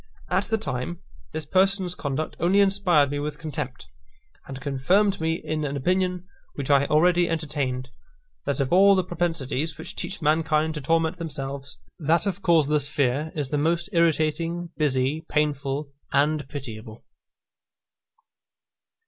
[0.31, 0.97] At the time,
[1.31, 3.85] this person's conduct only inspired me with contempt,
[4.47, 7.91] and confirmed me in an opinion which I already entertained,
[8.47, 13.31] that of all the propensities which teach mankind to torment themselves, that of causeless fear
[13.35, 17.03] is the most irritating, busy, painful, and pitiable.